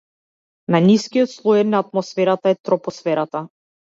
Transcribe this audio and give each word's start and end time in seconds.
Најнискиот 0.75 1.33
слој 1.33 1.61
на 1.73 1.83
атмосферата 1.85 2.53
е 2.55 2.59
тропосферата. 2.69 3.45